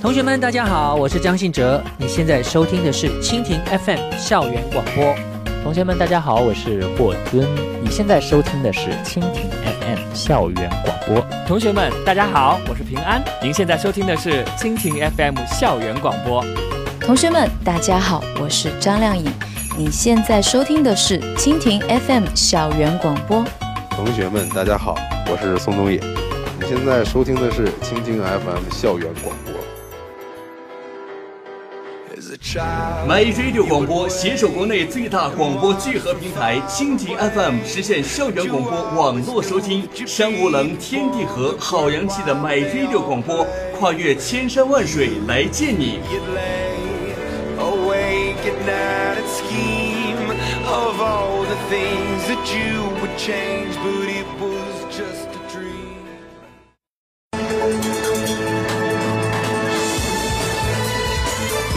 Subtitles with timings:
[0.00, 1.78] 同学们，大家好，我是张信哲。
[1.98, 5.14] 你现在收听的是蜻蜓 FM 校园广播。
[5.62, 7.46] 同学们，大家好，我是霍尊。
[7.84, 11.22] 你现在收听的是蜻蜓 FM 校园广播。
[11.46, 13.22] 同学们，大家好，我是平安。
[13.42, 16.42] 您现在收听的是蜻蜓 FM 校园广播。
[16.98, 19.30] 同学们，大家好，我是张靓颖。
[19.76, 23.44] 你现在收听的是蜻蜓 FM 校园广播。
[23.90, 24.96] 同学们，大家好，
[25.30, 26.00] 我是宋冬野。
[26.58, 29.49] 你现在收听的是蜻蜓 FM 校园广播。
[32.42, 39.86] My Radio 广播携手国内最大广播聚合平台蜻蜓 FM，实现校园广播网络收听。
[40.06, 43.46] 山无棱，天地合，好洋气的 My Radio 广播，
[43.78, 46.00] 跨越千山万水来见你。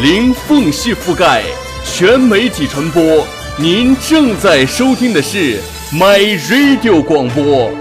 [0.03, 1.41] 零缝隙覆盖，
[1.85, 3.25] 全媒体传播。
[3.57, 5.61] 您正在收听的是
[5.93, 7.71] My Radio 广播。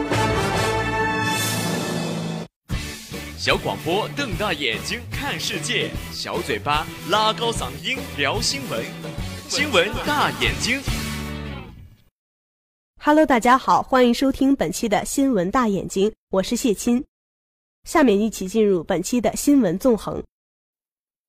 [3.37, 8.85] 小广播瞪大眼睛看世界，小嘴巴拉高嗓音聊新闻。
[9.49, 10.81] 新闻大眼睛。
[13.01, 17.03] Hello，大家好，欢迎收听本期的新闻大眼睛，我是谢钦。
[17.83, 20.23] 下面一起进入本期的新闻纵横。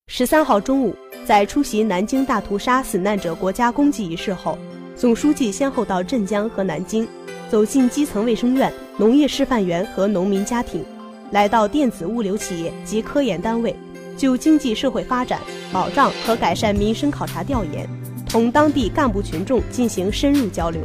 [0.07, 0.93] 十三号中午，
[1.25, 4.57] 在出席南京大屠杀死难者国家公祭仪式后，
[4.95, 7.07] 总书记先后到镇江和南京，
[7.49, 10.85] 走进基层卫生院、农业示范园和农民家庭，
[11.31, 13.75] 来到电子物流企业及科研单位，
[14.15, 15.39] 就经济社会发展、
[15.71, 17.89] 保障和改善民生考察调研，
[18.29, 20.83] 同当地干部群众进行深入交流。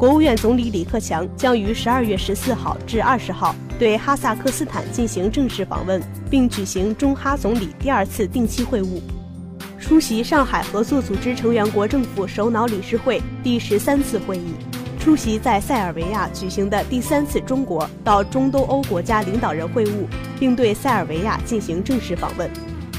[0.00, 9.02] 国务院总理李克强将于十二月十四号至二十号对哈萨克斯坦进行正式访问，并举行中哈总理第二次定期会晤，
[9.78, 14.54] 出席上海合作组织成员国政府首脑理事会第十三次会议，
[14.98, 20.06] 出席在塞尔维亚举行的第三次中国到中东欧国家领导人会晤，
[20.38, 22.50] 并对塞尔维亚进行正式访问，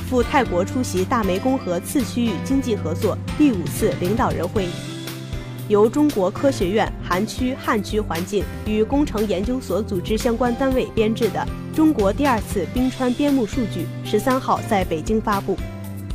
[0.07, 4.90] 赴泰国出席大湄公河次区域经济合作第五次领导人会议。
[5.71, 15.57] 由中国科学院韩区汉区环境与工程研究所组织相关单位编制的中国第二次冰川边牧数据十三号在北京发布。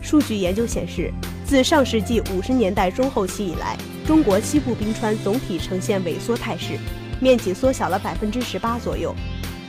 [0.03, 1.11] 数据研究显示，
[1.47, 6.75] 自上世纪五十年代中后期以来，中国西部冰川总体呈现萎缩态势，
[7.19, 9.15] 面积缩小了百分之十八左右，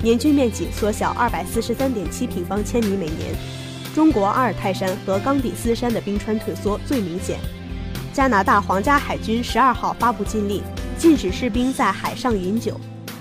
[0.04, 3.34] 年均面积缩小二百四十三点七平方千米每年。
[3.96, 7.40] 中国阿尔泰山和冈底斯山的冰川退缩最明显。
[8.18, 10.64] 加拿大皇家海军十二号发布禁令，
[10.98, 12.76] 禁止士兵在海上饮酒，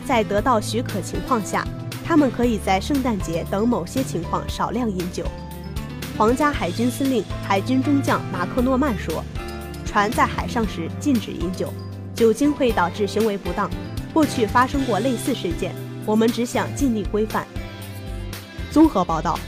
[0.07, 1.63] 在得到许可情况下，
[2.03, 5.27] 他们可以在圣诞节等某些情况少量饮酒。
[6.17, 9.23] 皇家海军司令海军中将马克诺曼说
[9.85, 11.71] ：“船在海上时禁止饮酒，
[12.15, 13.69] 酒精会导致行为不当。
[14.15, 15.75] 过去发生过类似事件，
[16.07, 17.47] 我们只想尽力规范。”
[18.73, 19.39] 综合报道，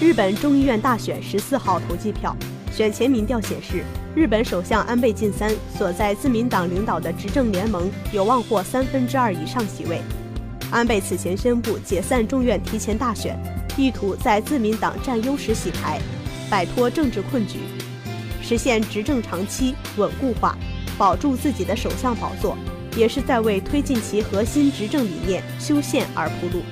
[0.00, 2.34] 日本众议院大选十四号投计票，
[2.72, 3.84] 选前民调显示。
[4.14, 10.00] 日本首相安倍晋三所在自民党领导的执政联盟有望获三分之二以上席位。
[10.70, 13.36] 安倍此前宣布解散众院提前大选，
[13.76, 16.00] 意图在自民党占优时洗牌，
[16.48, 17.58] 摆脱政治困局，
[18.40, 20.56] 实现执政长期稳固化，
[20.96, 22.56] 保住自己的首相宝座，
[22.96, 26.62] 也是在为推进其核心执政理念修宪而铺路。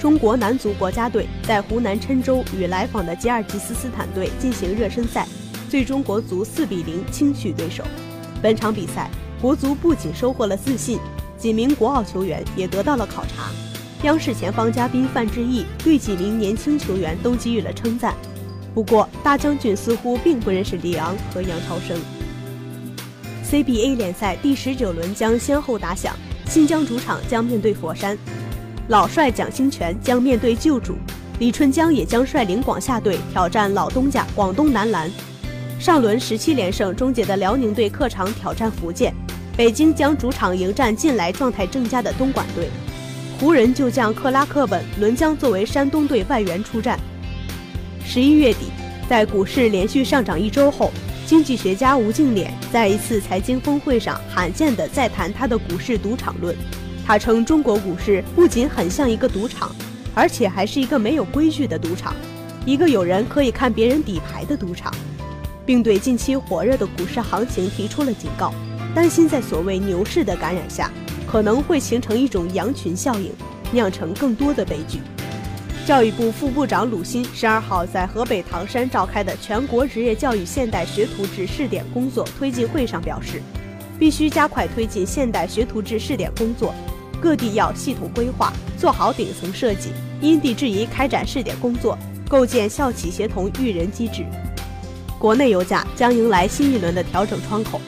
[0.00, 5.28] 中国男足国家队在湖南郴州与来访的吉尔吉斯斯坦队进行热身赛。
[5.70, 7.84] 最终，国足四比零轻取对手。
[8.42, 9.08] 本场比赛，
[9.40, 10.98] 国足不仅收获了自信，
[11.38, 13.52] 几名国奥球员也得到了考察。
[14.02, 18.16] 央视前方嘉宾范志毅对几名年轻球员都给予了称赞。
[18.74, 21.96] 不过，大将军似乎并不认识李昂和杨超生。
[23.48, 26.16] CBA 联赛第十九轮将先后打响，
[26.46, 28.18] 新疆主场将面对佛山，
[28.88, 30.96] 老帅蒋兴权将面对旧主
[31.38, 35.08] 李春江，也将率领广厦队挑战老东家广东男篮。
[35.80, 39.14] 上轮十七连胜终结的辽宁队客场挑战福建，
[39.56, 42.68] 北京将主场迎战近来状态正佳的东莞队，
[43.38, 47.00] 湖人旧将克拉克本轮将作为山东队外援出战。
[48.04, 48.66] 十一月底，
[49.08, 50.92] 在股市连续上涨一周后，
[51.24, 56.54] 经济学家吴敬琏在一次财经峰会上罕见地再谈他的股市赌场论。
[57.06, 59.74] 他称，中国股市不仅很像一个赌场，
[60.14, 62.14] 而且还是一个没有规矩的赌场，
[62.66, 64.92] 一个有人可以看别人底牌的赌场。
[65.70, 68.52] 并对近期火热的股市行情提出了警告，
[68.92, 70.90] 担心在所谓牛市的感染下，
[71.28, 73.30] 可能会形成一种羊群效应，
[73.70, 74.98] 酿成更多的悲剧。
[75.86, 83.40] 教育部副部长鲁新十二号在河北唐山召开的全国职业教育现代学徒制试点工作推进会上表示，
[83.96, 86.74] 必须加快推进现代学徒制试点工作，
[87.20, 89.90] 各地要系统规划，做好顶层设计，
[90.20, 91.96] 因地制宜开展试点工作，
[92.28, 94.26] 构建校企协同育人机制。
[95.20, 97.78] 国内油价将迎来新一轮的调整窗口。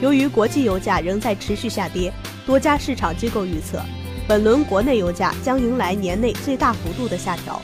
[0.00, 2.10] 由于国际油价仍在持续下跌，
[2.46, 3.78] 多家市场机构预测，
[4.26, 7.60] 本轮国内油价将迎来年内最大幅度的下调，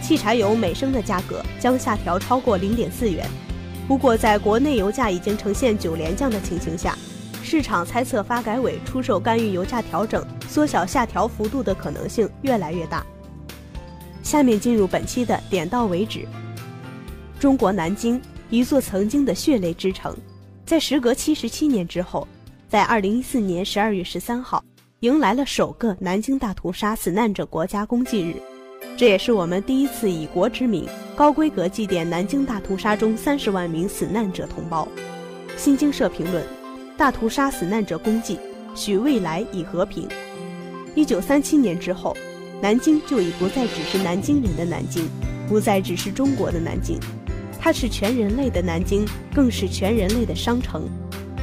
[0.00, 3.28] 汽柴油每升的价格将下调超过零点四元。
[3.86, 6.96] 不过，在国内油价已经呈现九连降的情形下，
[7.42, 13.04] 市场猜测发改委出手干预油价调整，缩小下调幅度的可能性越来越大。
[14.22, 16.26] 下面进入本期的点到为止。
[17.38, 20.16] 中国南京，一座曾经的血泪之城。
[20.64, 22.26] 在时隔七十七年之后，
[22.68, 24.62] 在二零一四年十二月十三号，
[25.00, 28.34] 迎来了首个南京大屠杀死难者国家公祭日，
[28.96, 34.86] 这也是我们第一次以国之名高规格祭奠南京大屠杀中三十万名死难者同胞。
[35.56, 36.44] 新京社评论：
[36.96, 38.38] 大屠杀死难者公祭，
[38.74, 40.08] 许未来以和平。
[40.94, 42.16] 一九三七年之后，
[42.60, 45.08] 南京就已不再只是南京人的南京，
[45.48, 46.98] 不再只是中国的南京。
[47.68, 50.88] 它是全人类的南京，更是全人类的商城。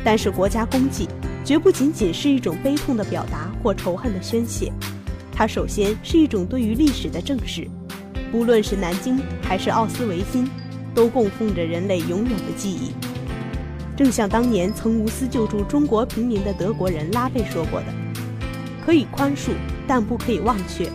[0.04, 1.07] 但是国家公祭
[1.44, 4.74] 绝不仅仅是一种悲痛的表达或仇恨的宣泄，
[5.31, 7.68] 它首先是一种对于历史的正视。
[8.31, 10.50] 不论是南京还是奥斯维辛，
[10.95, 12.92] 都供奉着人类永远的记忆。
[13.95, 17.86] 正像当年曾无私救助中国平民的德国人拉贝说过的
[18.83, 19.51] ：“可以宽恕，
[19.88, 20.89] 但不可以忘却。”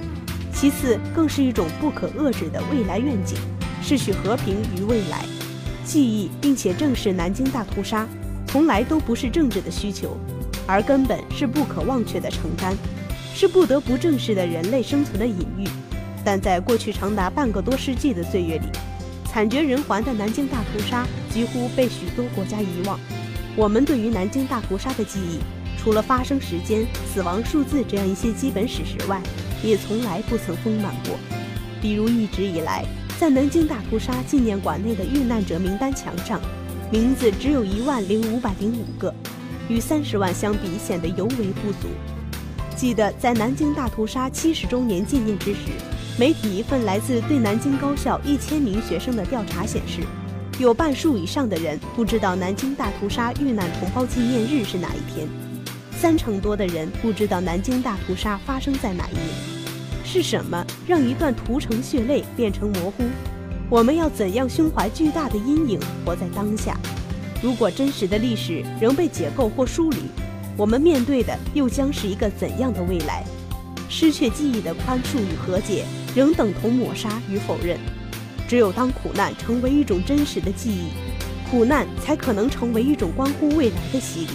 [0.53, 3.39] 其次，更是一种不可遏制的未来愿景。
[3.83, 5.25] 是许和平于未来，
[5.85, 8.07] 记忆并且正视南京大屠杀，
[8.47, 10.17] 从来都不是政治的需求，
[10.67, 12.77] 而根本是不可忘却的承担，
[13.35, 15.67] 是不得不正视的人类生存的隐喻。
[16.25, 18.67] 但在过去长达半个多世纪的岁月里，
[19.25, 23.01] 惨绝人寰的南京大屠杀几乎被许多国家遗忘。
[23.57, 25.39] 我们对于南京大屠杀的记忆，
[25.83, 29.21] 除了发生时间、死亡数字这样一些基本史实外，
[29.65, 31.19] 也从来不曾丰满过。
[31.81, 32.85] 比如一直以来。
[33.21, 36.41] 在南京大屠杀纪念馆内的遇难者名单墙上，
[36.91, 39.15] 名字只有一万零五百零五个，
[39.69, 41.89] 与三十万相比显得尤为不足。
[42.75, 45.69] 记得在南京大屠杀七十周年纪念之时，
[46.19, 50.01] 媒体一份来自对南京高校一千名学生的调查显示，
[50.59, 55.29] 有半数以上的人不知道南京大屠杀遇难同胞纪念日是哪一天，
[55.93, 59.60] 三成多的人不知道南京大屠杀发生在哪一年。
[60.13, 63.05] 是什么让一段屠城血泪变成模糊？
[63.69, 66.77] 我们要怎样胸怀巨大的阴影，活在当下？
[67.41, 69.99] 如果真实的历史仍被解构或疏离，
[70.57, 73.23] 我们面对的又将是一个怎样的未来？
[73.89, 77.79] 失去记忆的宽恕与和解，仍等同抹杀与否认。
[78.49, 80.89] 只有当苦难成为一种真实的记忆，
[81.49, 84.33] 苦难才可能成为一种关乎未来的洗礼。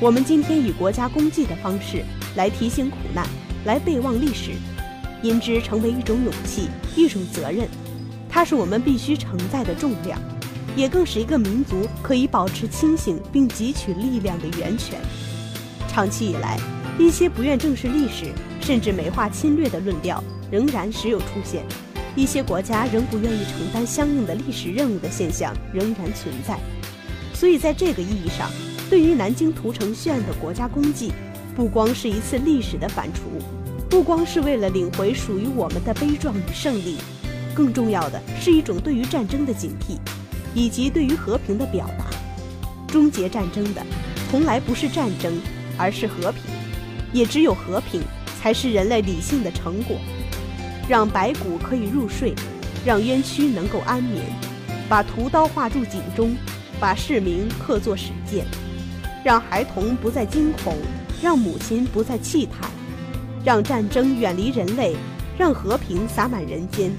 [0.00, 2.02] 我们今天以国家公祭的方式
[2.34, 3.26] 来提醒苦难，
[3.66, 4.52] 来备忘历史。
[5.26, 7.66] 因之成为一种勇气，一种责任，
[8.28, 10.18] 它是我们必须承载的重量，
[10.76, 15.00] 也更是一个民族可以保持清醒并汲取力量的源泉。
[15.88, 16.58] 长期以来，
[16.98, 18.26] 一些不愿正视历史，
[18.60, 21.62] 甚至美化侵略的论调仍然时有出现；
[22.14, 26.58] 一些国家仍不愿意承担相应的历史任务的现象仍然存在。
[27.34, 28.50] 所以，在这个意义上，
[28.88, 31.12] 对于南京屠城血案的国家公祭，
[31.56, 33.55] 不光是一次历史的反刍。
[33.88, 36.96] 不光是为了领回属于我们的悲壮与胜利，
[37.54, 39.96] 更重要的是一种对于战争的警惕，
[40.54, 42.04] 以及对于和平的表达。
[42.88, 43.82] 终结战争的，
[44.30, 45.40] 从来不是战争，
[45.78, 46.42] 而是和平。
[47.12, 48.02] 也只有和平，
[48.40, 49.96] 才是人类理性的成果。
[50.88, 52.34] 让白骨可以入睡，
[52.84, 54.22] 让冤屈能够安眠，
[54.88, 56.36] 把屠刀划入井中，
[56.78, 58.44] 把市民刻作史鉴，
[59.24, 60.76] 让孩童不再惊恐，
[61.22, 62.68] 让母亲不再气叹。
[63.46, 64.96] 让战争远离人类，
[65.38, 66.90] 让和平洒满人间。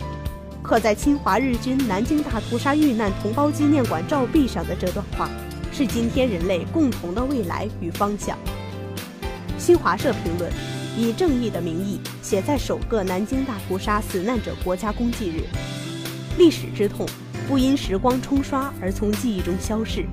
[0.63, 5.30] 刻在侵华日军南京大屠杀遇难同胞纪念馆照壁上的这段话，
[5.74, 8.38] 是今天人类共同的未来与方向。
[9.58, 10.50] 新华社评论：
[10.98, 15.44] 以正义的名义写在首个南京大屠杀死难者国家公祭日，
[16.38, 17.06] 历史之痛
[17.46, 20.06] 不因时光冲刷而从记忆中消逝。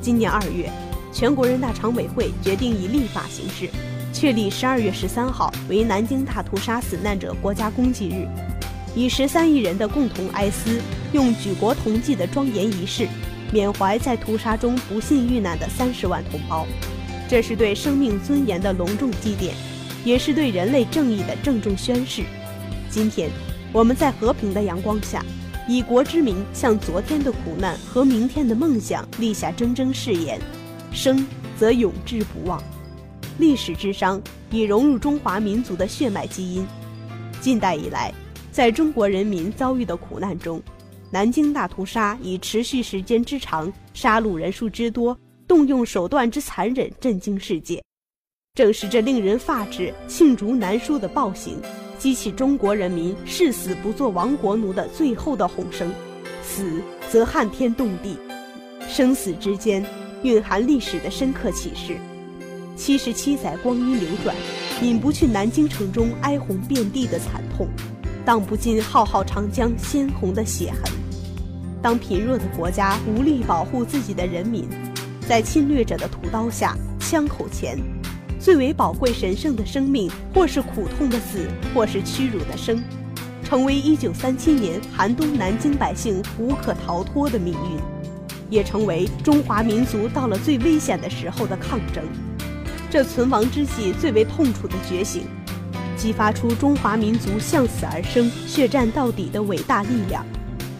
[0.00, 0.68] 今年二月，
[1.12, 3.70] 全国人大常委会决定以立法形式。
[4.12, 8.26] 确立十二月十三号为南京大屠杀死难者国家公祭日，
[8.94, 10.80] 以十三亿人的共同哀思，
[11.12, 13.06] 用举国同祭的庄严仪式，
[13.52, 16.66] 缅怀在屠杀中不幸遇难的三十万同胞。
[17.28, 19.52] 这是对生命尊严的隆重祭奠，
[20.04, 22.24] 也是对人类正义的郑重宣誓。
[22.90, 23.30] 今天，
[23.72, 25.24] 我们在和平的阳光下，
[25.68, 30.40] 以国之名向昨天的苦难和明天的梦想立下铮铮誓言，
[30.92, 31.24] 生
[31.56, 32.60] 则永志不忘。
[33.40, 36.66] 历史之伤已融入中华民族的血脉基因。
[37.40, 38.12] 近代以来，
[38.52, 40.62] 在中国人民遭遇的苦难中，
[41.10, 45.18] 南京大屠杀以持续时间之长、杀戮人数之多、
[45.48, 47.82] 动用手段之残忍震惊世界。
[48.54, 51.56] 正是这令人发指、罄竹难书的暴行。
[51.98, 55.90] 激起中国人民誓死不做亡国奴的最后的吼声，
[56.42, 58.16] 死则撼天动地，
[58.88, 59.84] 生死之间
[60.22, 61.98] 蕴含历史的深刻启示。
[62.80, 64.34] 七十七载光阴流转，
[64.80, 67.68] 泯不去南京城中哀鸿遍地的惨痛，
[68.24, 70.90] 荡不尽浩浩长江鲜红的血痕。
[71.82, 74.66] 当贫弱的国家无力保护自己的人民，
[75.28, 77.78] 在侵略者的屠刀下、枪口前。
[78.38, 82.82] 最为宝贵神圣的生命，或是苦痛的死，或是屈辱的生，
[83.44, 87.78] 成为一九三七年寒冬南京百姓无可逃脱的命运，
[88.48, 92.02] 也成为中华民族到了最危险的时候的抗争。
[92.90, 95.22] 这存亡之际最为痛楚的觉醒，
[95.96, 100.26] 激发出中华民族向死而生、血战到底的伟大力量，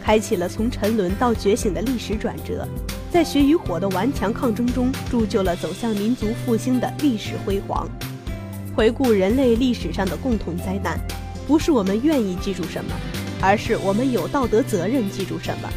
[0.03, 2.67] 开启了从沉沦到觉醒的历史转折。
[3.09, 7.87] 在血与火的顽强抗争中，铸就了走向民族复兴的历史辉煌。
[8.75, 10.99] 回顾人类历史上的共同灾难，
[11.47, 12.91] 不是我们愿意记住什么，
[13.41, 15.69] 而是我们有道德责任记住什么。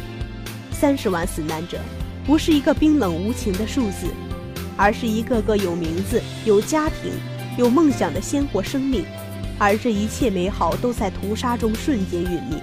[0.71, 1.79] 三十万死难者，
[2.25, 4.07] 不是一个冰冷无情的数字，
[4.77, 7.11] 而是一个个有名字、有家庭、
[7.57, 9.03] 有梦想的鲜活生命。
[9.57, 12.61] 而这一切美好都在屠杀中瞬间殒灭，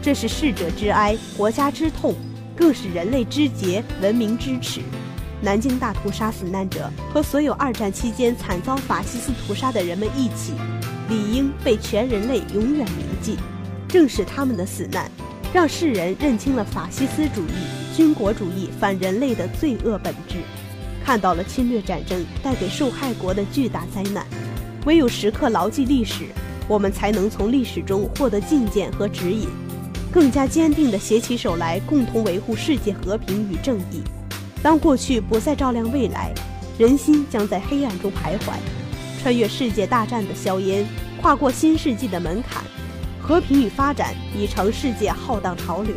[0.00, 2.14] 这是逝者之哀，国家之痛。
[2.54, 4.82] 更是人类之劫，文明之耻。
[5.40, 10.52] 南京大屠杀死难者和所有二战期间惨遭法西斯屠杀的人们一起，
[11.08, 13.36] 理应被全人类永远铭记。
[13.88, 15.10] 正是他们的死难，
[15.52, 20.36] 让世人认清了法西斯主义、军国主义反人类的罪恶本质，
[21.04, 24.26] 看到了侵略战争带给受害国的巨大灾难。
[24.86, 26.26] 唯有时刻牢记历史，
[26.66, 29.48] 我们才能从历史中获得借鉴和指引。
[30.12, 34.02] 更加坚定地携起手来，共同维护世界和平与正义。
[34.62, 36.32] 当过去不再照亮未来，
[36.78, 38.52] 人心将在黑暗中徘徊。
[39.22, 40.84] 穿越世界大战的硝烟，
[41.20, 42.62] 跨过新世纪的门槛，
[43.20, 45.94] 和平与发展已成世界浩荡潮流。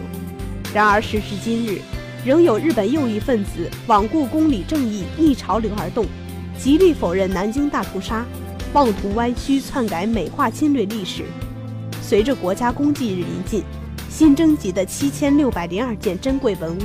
[0.74, 1.82] 然而时至今日，
[2.26, 6.08] 仍有日本右翼分子罔顾公理正义，逆潮流而动，
[6.58, 8.26] 极力否认南京大屠杀，
[8.74, 11.24] 妄图歪曲篡改、美化侵略历史。
[12.02, 13.64] 随着国家公祭日临近。
[14.08, 16.82] 新征集的七千六百零二件珍贵文物、《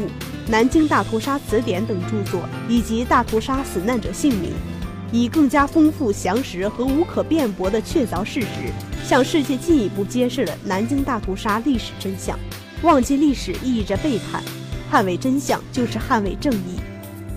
[0.49, 4.51] 南京大屠杀词典》等著作，以及大屠杀死难者姓名，
[5.13, 8.73] 以更加丰富、详实和无可辩驳的确凿事实，
[9.05, 12.37] 向世界进一步揭示了南京大屠杀历史真相。
[12.83, 14.43] 忘记历史意味着背叛，
[14.91, 16.81] 捍卫真相就是捍卫正义。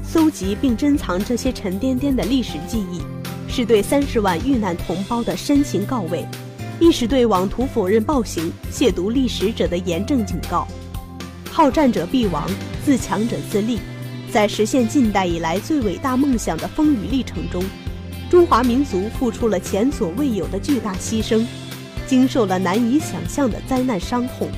[0.03, 3.01] 搜集并珍藏这些沉甸甸的历史记忆，
[3.47, 6.25] 是对三十万遇难同胞的深情告慰。
[6.79, 10.67] 亦是对妄图否认暴行、亵渎历史者的严正警告。
[11.49, 12.49] 好战者必亡，
[12.83, 13.79] 自强者自立。
[14.31, 17.63] 在实现近代以来最伟大梦想的风雨历程中，
[18.29, 21.45] 中华民族付出了前所未有的巨大牺牲，
[22.07, 24.49] 经受了难以想象的灾难伤痛，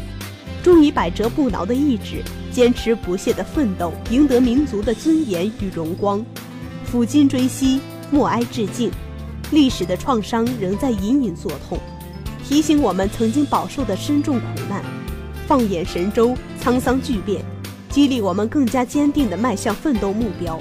[0.64, 2.24] 终以百折不挠的意志、
[2.56, 6.26] 坚持不懈的奋斗，赢得民族的尊严与荣光。
[6.90, 8.90] 抚今追昔，默哀致敬。
[9.52, 11.78] 历史的创伤仍在隐隐作痛。
[12.48, 14.82] 提醒我们曾经饱受的深重苦难，
[15.46, 16.34] 放眼神州，
[16.64, 17.44] 沧桑巨变，
[17.90, 20.58] 激励我们更加坚定地迈向奋斗目标。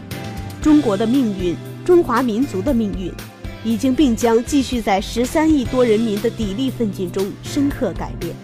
[0.60, 3.12] 中国的命运，中华民族的命运，
[3.62, 8.34] 已经并将继续在十三亿多人民的砥砺奋进中深刻改变。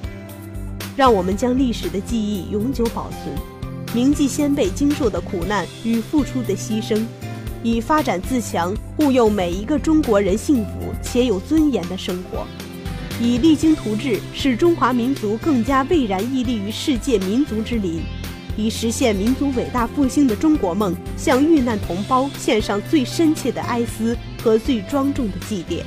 [1.00, 3.34] 让我们将历史的记忆永久保存，
[3.94, 7.02] 铭记先辈经受的苦难与付出的牺牲，
[7.62, 12.46] 以发展自强，护佑每一个中国人幸福且有尊严的生活。
[13.18, 18.00] 以励精图治，使中华民族更加巍然屹立于世界民族之林；
[18.54, 25.80] 以实现民族伟大复兴的中国梦，向遇难同胞献上最深切的哀思和最庄重的祭奠。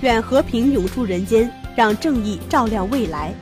[0.00, 3.34] 愿和平永驻人间，让正义照亮未来。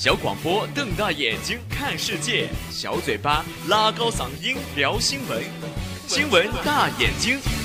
[0.00, 5.42] 小广播瞪大眼睛看世界，小嘴巴拉高嗓音聊新闻。
[6.06, 7.57] 新闻大眼睛。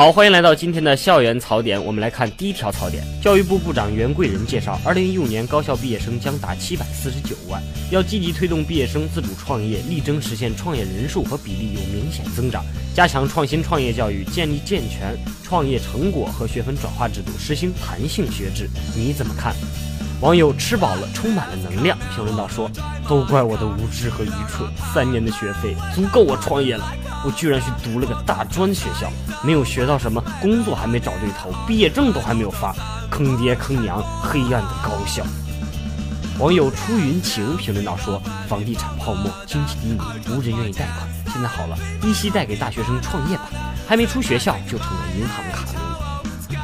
[0.00, 1.84] 好，欢迎来到今天的校园槽点。
[1.84, 3.04] 我们来看第一条槽点。
[3.20, 12.64] 教育部部长袁贵仁介绍，二零一五年高校毕业生将达七百四十九万，要积极推动毕业生自主创业，力争实现创业人数和比例有明显增长，
[12.94, 15.14] 加强创新创业教育，建立健全
[15.44, 18.70] 创业成果和学分转化制度，实行弹性学制。
[18.96, 19.54] 你怎么看？
[20.20, 21.96] 网友吃饱了，充满了能量。
[22.14, 22.70] 评论道说
[23.08, 26.84] ：“都怪我的无知和愚蠢，三年的学费足够我创业了。
[27.24, 29.10] 我居然去读了个大专学校，
[29.42, 32.74] 没有学到什么，工作还没找对头，毕业证都还没有发，
[33.10, 35.24] 坑爹坑娘，黑暗的高校。”
[36.38, 41.08] 网友出云情评论道说：“房地产泡沫，经济低迷，无人愿意贷款。
[41.32, 43.44] 现在好了，一息贷给大学生创业吧，
[43.88, 45.80] 还没出学校就成了银行卡奴。”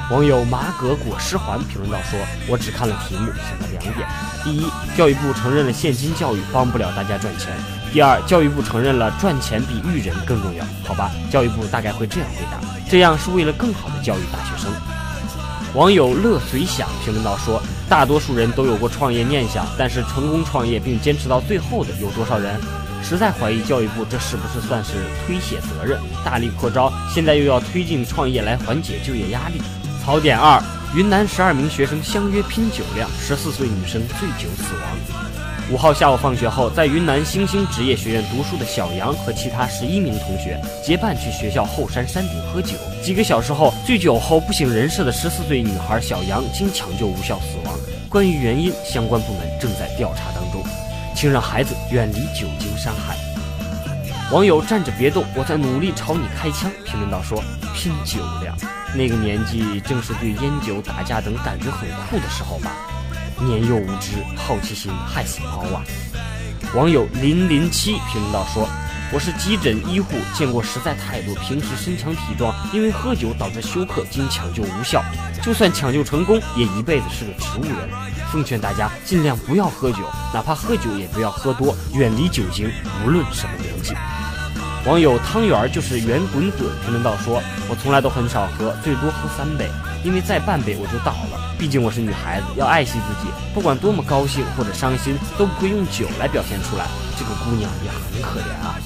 [0.08, 4.06] 网友马葛果尸环评论道说：“我只看了题目，想到两点：
[4.44, 4.64] 第一，
[4.96, 7.50] 教育部承认了现金教育帮不了大家赚钱；
[7.92, 10.64] 第二，教育部承认了赚钱比育人更重要。
[10.84, 14.70] 好吧，教育部大概会这样回答：这样是为了更好的教育大学生。”
[15.74, 17.60] 网友乐随想评论道说
[17.90, 22.60] ：“大多数人都有过创业念想，但是成功创业并坚持到最后的有多少人？
[23.02, 24.92] 实在怀疑教育部这是不是算是
[25.26, 29.60] 推卸责任，大力扩招，现在又要推进创业来缓解就业压力。”
[30.06, 30.62] 槽点二：
[30.94, 35.26] 云南十二名学生相约拼酒量，十四岁女生醉酒死亡。
[35.68, 42.76] 五号下午放学后，在云南星星职业学院读书的小杨和其他十一名同学结伴去学校后山山顶喝酒。
[43.02, 47.74] 几个小时后，醉酒后不省人事的十四岁女孩小杨经抢救无效死亡。
[48.08, 50.62] 关于原因，相关部门正在调查当中。
[51.16, 53.16] 请让孩子远离酒精伤害。
[54.30, 56.70] 网友站着别动，我在努力朝你开枪。
[56.84, 57.42] 评论道说：
[57.74, 58.56] 拼酒量。
[58.96, 62.72] 那个年纪正是对烟酒、打架等感觉很酷的时候吧，
[63.38, 65.84] 年幼无知，好奇心害死猫啊！
[66.74, 68.66] 网友零零七评论道说
[69.12, 75.04] ：“我是急诊医护，见过实在太多平时身强体壮，因为喝酒导致休克，经抢救无效，
[75.42, 77.86] 就算抢救成功，也一辈子是个植物人。
[78.32, 79.98] 奉劝大家尽量不要喝酒，
[80.32, 82.72] 哪怕喝酒也不要喝多，远离酒精，
[83.04, 83.94] 无论什么年纪。”
[84.86, 89.68] 网友汤圆儿就是圆滚滚评论道说：“我从来都很少喝，最多喝三杯，
[90.04, 91.56] 因为再半杯我就倒了。
[91.58, 96.86] 毕竟我是女孩子，要爱惜自己，不管多么高兴或者伤心，都不会用酒来表现出来。
[97.18, 98.78] 这个姑娘也很可怜啊。”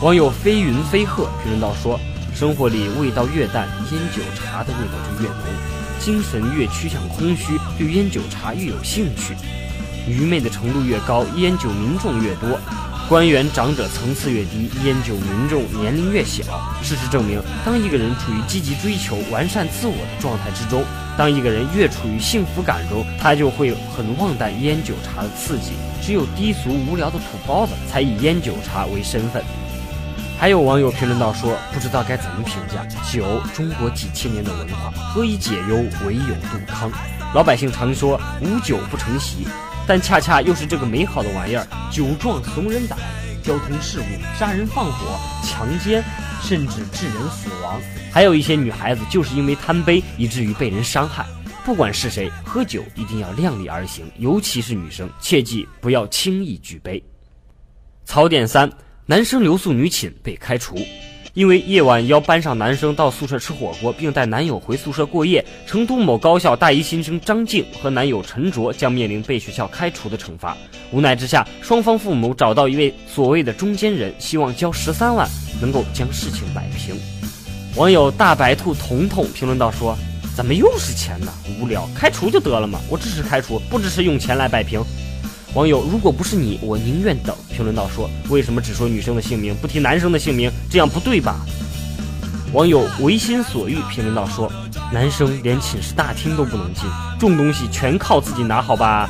[0.00, 2.00] 网友飞云飞鹤评论道说
[2.34, 5.44] ：“生活里味道越淡，烟酒茶的味道就越浓，
[6.00, 9.36] 精神越趋向空虚，对烟酒茶越有兴趣，
[10.08, 12.58] 愚昧的程度越高，烟酒民众越多。”
[13.06, 16.42] 官员长者层次越低，烟酒民众年龄越小。
[16.82, 20.82] 事实证明，当一个人处于积极追求、完善自我的状态之中，
[21.16, 25.72] 当一个人越处于幸福感中，他就会很忘淡烟酒茶的刺激。
[26.00, 29.44] 只有低俗无聊的土包子才以烟酒茶为身份。
[30.38, 33.22] 还有网友评论道说：“不知道该怎么评价酒，
[33.54, 36.90] 中国几千年的文化，何以解忧，唯有杜康。
[37.34, 39.46] 老百姓常说无酒不成席。”
[39.86, 42.98] 但恰恰又是这个美好的玩意儿，酒壮怂人胆，
[43.42, 46.02] 交通事故、杀人放火、强奸，
[46.42, 47.80] 甚至致人死亡。
[48.10, 51.26] 还有一些女孩子就是因为贪杯，以至于被人伤害。
[51.66, 57.02] 不管是谁，喝酒一定要量力而行，尤其是女生，切记不要轻易举杯。
[58.04, 58.70] 槽点三：
[59.06, 60.76] 男生留宿女寝被开除。
[61.34, 70.56] 因为夜晚邀班上男生到宿舍吃火锅，并带男友回宿舍过夜，成都某高校大一新生张静和男友陈卓将面临被学校开除的惩罚。
[70.92, 75.28] 无奈之下，双方父母找到一位所谓的中间人，希望交十三万
[75.60, 76.94] 能够将事情摆平。
[77.74, 79.98] 网友大白兔彤彤评论道：“说
[80.36, 81.32] 怎么又是钱呢？
[81.60, 82.78] 无聊，开除就得了嘛！
[82.88, 84.80] 我支持开除，不支持用钱来摆平。”
[85.54, 87.34] 网友，如果不是你，我宁愿等。
[87.54, 90.50] 评论道说：“为什么只说女生的姓名，不提男生的姓名？
[90.68, 91.36] 这样不对吧？”
[92.52, 94.50] 网友唯心所欲评论道说
[94.92, 96.82] ：“男生连寝室大厅都不能进，
[97.18, 99.08] 重东西全靠自己拿，好吧？”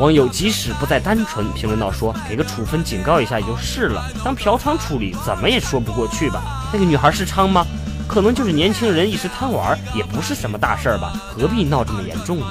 [0.00, 6.68] 网友即使不再单纯，评论道说：“给个处分警告一下也就是了，当嫖娼处理怎么也说不过去吧？
[6.72, 7.66] 那个女孩是娼吗？
[8.08, 11.12] 可能就是年轻人一时贪玩，也不是什么大事儿吧？
[11.28, 12.46] 何必闹这么严重呢？”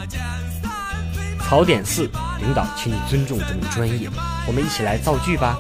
[1.53, 4.09] 槽点四，领导，请你尊重这门专业。
[4.47, 5.55] 我们一起来造句吧。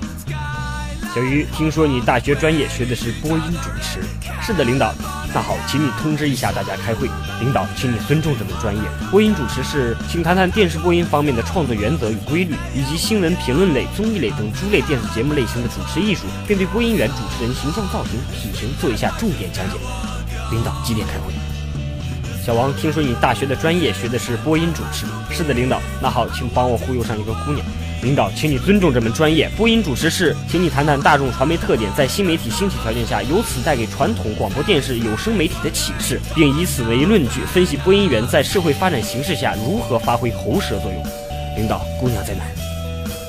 [1.13, 4.01] 小鱼，听说你大学专业学的是播音主持？
[4.41, 4.91] 是的，领导。
[5.35, 7.07] 那好，请你通知一下大家开会。
[7.39, 8.81] 领导，请你尊重这门专业。
[9.11, 19.77] 播音主持是，请谈谈电视播音方面的创作原则与规律，以及新闻评论类、综艺类等诸类电视节目类型的主持艺术，并对播音员、主持人形象造型、体型做一下重点讲解。
[20.49, 21.52] 领导，几点开会？
[22.45, 25.05] 小王，听说你大学的专业学的是播音主持？
[25.33, 25.79] 是的，领导。
[26.01, 27.65] 那好，请帮我忽悠上一个姑娘。
[28.01, 29.49] 领导，请你尊重这门专业。
[29.55, 41.01] 播音主持是，请你谈谈大众传媒特点在新媒体兴起条件下，由此带给传统广播电视有声媒体的启示，并以此为论据分析播音员在社会发展形势下如何发挥喉舌作用。
[41.55, 42.43] 领导，姑娘在哪？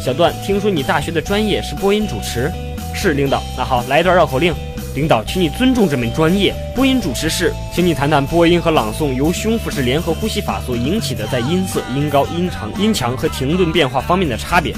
[0.05, 2.51] 小段，听说你大学的专业是播音主持？
[2.93, 3.41] 是，领导。
[3.57, 4.53] 那好，来一段绕口令。
[4.95, 6.55] 领导，请你尊重这门专业。
[6.73, 14.73] 播音主持是，请你谈谈播音和朗诵由胸腹式联合呼吸法所引起的在音色、音高、音长、音强和停顿变化方面的差别。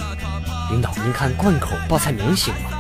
[0.70, 2.70] 领导，您看贯口报菜名行吗？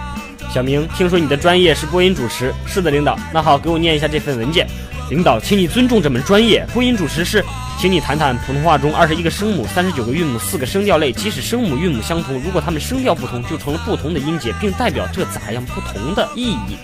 [0.50, 2.54] 小明，听说你的专业是播音主持？
[2.66, 3.18] 是的，领导。
[3.34, 4.66] 那好，给我念一下这份文件。
[5.10, 6.66] 领导，请你尊重这门专业。
[6.72, 7.44] 播音主持是，
[7.78, 16.78] 请你谈谈普通话中二十一个声母、三十九个韵母、四个声调类，即使声母韵母相同，如果它们声调不同，就成了不同的音节，并代表这咋样不同的意义。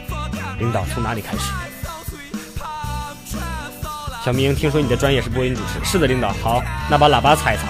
[0.62, 1.50] 领导，从哪里开始？
[4.24, 5.84] 小明，听说你的专业是播音主持？
[5.84, 6.32] 是的，领导。
[6.40, 7.64] 好，那把喇叭擦一擦。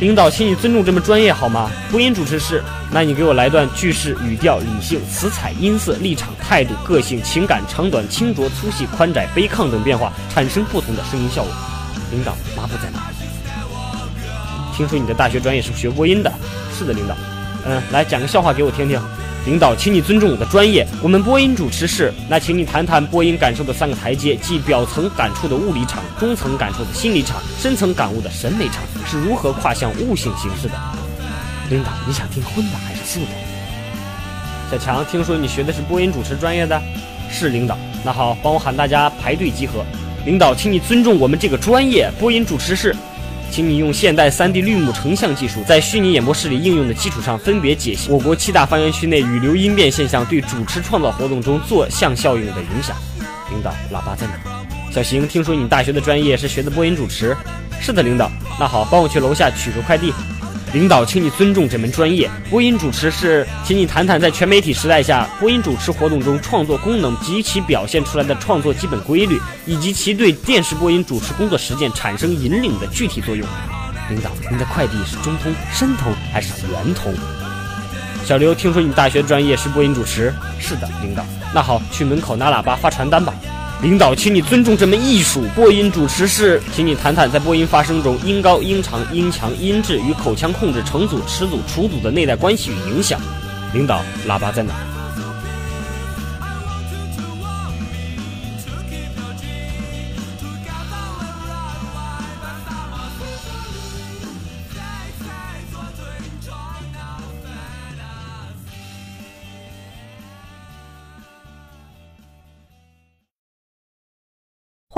[0.00, 1.70] 领导，请你尊重这门专业好吗？
[1.90, 11.52] 播音主持是，那你给我来段句式、语调、理性、词采、音色、立场、态度、个性、情感、长短、清浊、粗细、宽窄、悲亢等变化，产生不同的声音效果。
[12.10, 13.16] 领导，抹布在哪里？
[14.74, 16.32] 听说你的大学专业是学播音的？
[16.72, 17.14] 是的，领导。
[17.66, 18.98] 嗯，来讲个笑话给我听听。
[19.46, 20.86] 领导，请你尊重我的专业。
[21.02, 30.74] 我们播音主持是，那请你谈谈播音感受的三个台阶，即表层感触的物理场，中层感受的心理场，深层感悟的审美场，是如何跨向悟性形式的。
[31.68, 33.26] 领导，你想听荤的还是素的？
[34.70, 36.80] 小强，听说你学的是播音主持专业的？
[37.30, 37.76] 是，领导。
[38.02, 39.84] 那好，帮我喊大家排队集合。
[40.24, 42.96] 领导，请你尊重我们这个专业，播音主持是。
[43.54, 52.96] 请你用现代 3D 绿幕成像技术，在虚拟演播室里应用的基础上，分别解析我国七大方言区内语流音变现象对主持创造活动中坐像效应的影响。
[53.52, 54.32] 领导，喇叭在哪？
[54.90, 57.36] 小邢，听说你大学的专业是学的播音主持？
[57.80, 58.28] 是的，领导。
[58.58, 60.12] 那好，帮我去楼下取个快递。
[60.74, 62.28] 领导，请你尊重这门专业。
[62.50, 73.46] 播音主持是，请你谈谈在全媒体时代下，播音主持活动中创作功能及其表现出来的创作基本规律，以及其对电视播音主持工作实践产生引领的具体作用。
[74.10, 77.14] 领导，您的快递是中通、申通还是圆通？
[78.24, 80.34] 小刘，听说你大学专业是播音主持？
[80.58, 81.24] 是的，领导。
[81.54, 83.32] 那好，去门口拿喇叭发传单吧。
[83.82, 85.42] 领导，请你尊重这门艺术。
[85.54, 93.20] 播音主持是，请你谈谈在播音发声中音高、音长、音强、音质与口腔控制成组、持组、除组的内在关系与影响。
[93.74, 94.72] 领导，喇叭在哪？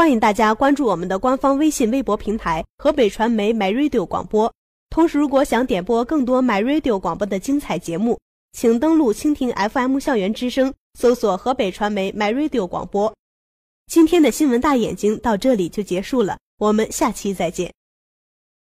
[0.07, 4.55] 欢迎大家关注我们的官方微信、微博平台“河北传媒 MyRadio 广播”。
[4.89, 8.17] 同时，如果想点播更多 MyRadio 广播的精彩节目，
[8.53, 13.13] 请登录蜻蜓 FM 校园之声，搜索“河北传媒 MyRadio 广播”。
[13.91, 17.73] 今天的新闻大眼睛到这里就结束了，我们下期再见。